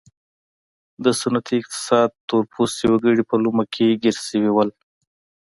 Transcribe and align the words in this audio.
د 1.03 1.05
سنتي 1.21 1.55
اقتصاد 1.61 2.09
تور 2.27 2.43
پوستي 2.53 2.85
وګړي 2.89 3.23
په 3.29 3.35
لومه 3.43 3.63
کې 3.73 3.99
ګیر 4.03 4.17
شوي 4.27 4.51
وو. 4.51 4.63